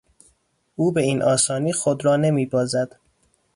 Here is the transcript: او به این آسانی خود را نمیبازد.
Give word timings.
او 0.75 0.91
به 0.91 1.01
این 1.01 1.21
آسانی 1.23 1.73
خود 1.73 2.05
را 2.05 2.15
نمیبازد. 2.15 2.95